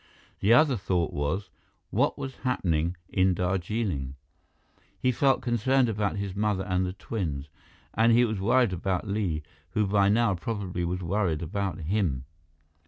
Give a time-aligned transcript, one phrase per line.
[0.39, 1.51] The other thought was
[1.91, 4.15] what was happening in Darjeeling?
[4.99, 7.49] He felt concerned about his mother and the twins.
[7.93, 9.43] And he was worried about Li,
[9.73, 12.25] who by now probably was worried about him.